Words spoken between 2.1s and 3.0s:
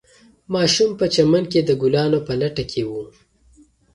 په لټه کې و.